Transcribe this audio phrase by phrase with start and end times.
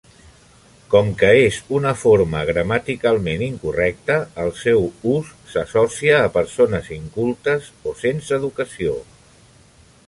[0.93, 7.97] Com que és una forma gramaticalment incorrecta, el seu ús s'associa a persones incultes o
[8.03, 8.99] sense educació.